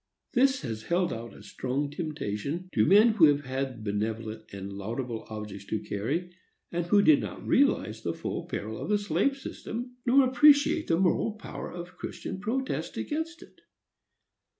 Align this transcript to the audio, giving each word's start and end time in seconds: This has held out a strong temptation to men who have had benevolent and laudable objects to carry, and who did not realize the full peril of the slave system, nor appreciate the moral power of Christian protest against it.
This 0.33 0.61
has 0.61 0.81
held 0.81 1.13
out 1.13 1.31
a 1.35 1.43
strong 1.43 1.91
temptation 1.91 2.69
to 2.73 2.87
men 2.87 3.09
who 3.09 3.25
have 3.25 3.45
had 3.45 3.83
benevolent 3.83 4.45
and 4.51 4.73
laudable 4.73 5.27
objects 5.29 5.65
to 5.65 5.77
carry, 5.79 6.31
and 6.71 6.87
who 6.87 7.03
did 7.03 7.21
not 7.21 7.45
realize 7.45 8.01
the 8.01 8.15
full 8.15 8.47
peril 8.47 8.79
of 8.81 8.89
the 8.89 8.97
slave 8.97 9.37
system, 9.37 9.97
nor 10.07 10.25
appreciate 10.27 10.87
the 10.87 10.97
moral 10.99 11.33
power 11.33 11.71
of 11.71 11.97
Christian 11.97 12.39
protest 12.39 12.97
against 12.97 13.43
it. 13.43 13.61